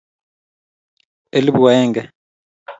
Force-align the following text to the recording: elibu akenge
elibu 1.37 1.63
akenge 1.69 2.01